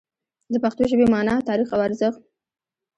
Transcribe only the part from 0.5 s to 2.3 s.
د پښتو ژبې مانا، تاریخ او ارزښت